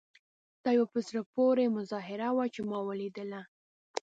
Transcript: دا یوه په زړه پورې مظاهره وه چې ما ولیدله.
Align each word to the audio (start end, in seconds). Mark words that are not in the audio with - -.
دا 0.63 0.71
یوه 0.77 0.87
په 0.93 0.99
زړه 1.07 1.21
پورې 1.33 1.73
مظاهره 1.77 2.29
وه 2.35 2.45
چې 2.53 2.61
ما 2.69 2.79
ولیدله. 2.89 3.41